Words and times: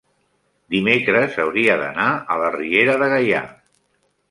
dimecres 0.75 1.37
hauria 1.43 1.77
d'anar 1.83 2.07
a 2.15 2.39
la 2.45 2.51
Riera 2.57 2.99
de 3.05 3.13
Gaià. 3.15 3.45